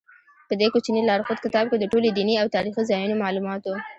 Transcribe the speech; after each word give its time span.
په 0.47 0.53
دې 0.59 0.67
کوچني 0.73 1.01
لارښود 1.05 1.39
کتاب 1.45 1.65
کې 1.69 1.77
د 1.79 1.85
ټولو 1.91 2.07
دیني 2.17 2.35
او 2.41 2.47
تاریخي 2.55 2.83
ځایونو 2.89 3.15
معلومات 3.23 3.61
و. 3.65 3.69